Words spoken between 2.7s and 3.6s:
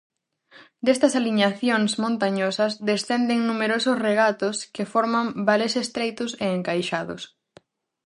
descenden